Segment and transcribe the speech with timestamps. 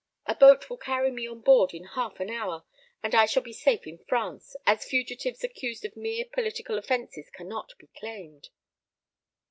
[0.25, 2.65] A boat will carry me on board in half an hour,
[3.03, 7.75] and I shall be safe in France, as fugitives accused of mere political offences cannot
[7.77, 8.49] be claimed."